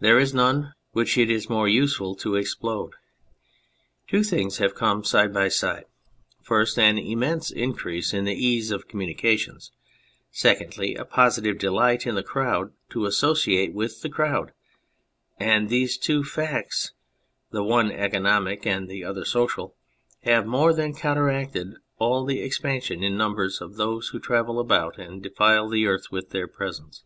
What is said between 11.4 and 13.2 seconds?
delight in the crowd to